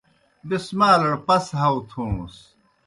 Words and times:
بیْس 0.47 0.65
مالڑ 0.79 1.11
پس 1.27 1.45
ہاؤ 1.59 1.77
تھوݨَس۔ 1.89 2.37